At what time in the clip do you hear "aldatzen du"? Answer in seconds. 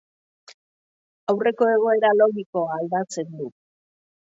2.81-3.53